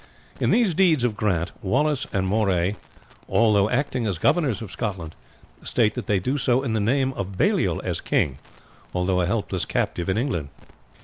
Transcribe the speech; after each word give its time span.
In 0.39 0.49
these 0.49 0.73
deeds 0.73 1.03
of 1.03 1.15
grant 1.15 1.51
Wallace 1.63 2.07
and 2.11 2.25
Moray, 2.25 2.75
although 3.29 3.69
acting 3.69 4.07
as 4.07 4.17
governors 4.17 4.59
of 4.59 4.71
Scotland, 4.71 5.13
state 5.63 5.93
that 5.93 6.07
they 6.07 6.17
do 6.17 6.39
so 6.39 6.63
in 6.63 6.73
the 6.73 6.79
name 6.79 7.13
of 7.13 7.37
Baliol 7.37 7.79
as 7.83 8.01
king, 8.01 8.39
although 8.95 9.21
a 9.21 9.27
helpless 9.27 9.63
captive 9.63 10.09
in 10.09 10.17
England. 10.17 10.49